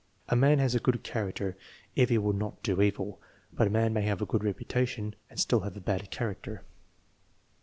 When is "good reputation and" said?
4.25-5.39